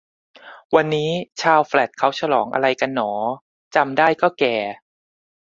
[0.75, 1.09] วันนี้
[1.41, 3.11] ชาวแฟลตเขาฉลองอะไรกันหนอ
[3.75, 4.55] จำได้ก็แก่